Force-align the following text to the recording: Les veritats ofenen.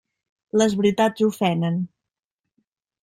Les 0.61 0.75
veritats 0.79 1.23
ofenen. 1.27 1.77